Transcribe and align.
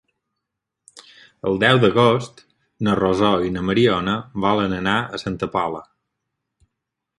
El 1.49 1.59
deu 1.63 1.81
d'agost 1.83 2.41
na 2.87 2.97
Rosó 3.01 3.31
i 3.49 3.53
na 3.59 3.65
Mariona 3.69 4.17
volen 4.49 4.75
anar 4.81 4.97
a 5.19 5.23
Santa 5.27 5.53
Pola. 5.59 5.87